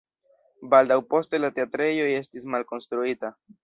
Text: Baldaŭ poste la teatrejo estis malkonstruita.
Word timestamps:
Baldaŭ 0.71 0.97
poste 1.15 1.41
la 1.43 1.53
teatrejo 1.59 2.11
estis 2.17 2.53
malkonstruita. 2.57 3.37